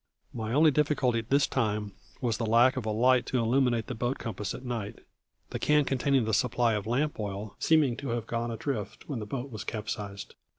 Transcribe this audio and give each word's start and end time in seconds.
My 0.33 0.51
only 0.51 0.71
difficulty 0.71 1.19
at 1.19 1.29
this 1.29 1.45
time 1.45 1.93
was 2.21 2.37
the 2.37 2.45
lack 2.47 2.75
of 2.75 2.87
a 2.87 2.89
light 2.89 3.27
to 3.27 3.37
illuminate 3.37 3.85
the 3.85 3.93
boat 3.93 4.17
compass 4.17 4.55
at 4.55 4.65
night, 4.65 4.97
the 5.51 5.59
can 5.59 5.85
containing 5.85 6.25
the 6.25 6.33
supply 6.33 6.73
of 6.73 6.87
lamp 6.87 7.19
oil 7.19 7.55
seeming 7.59 7.95
to 7.97 8.07
have 8.09 8.25
gone 8.25 8.49
adrift 8.49 9.07
when 9.07 9.19
the 9.19 9.27
boat 9.27 9.51
was 9.51 9.63
capsized. 9.63 10.33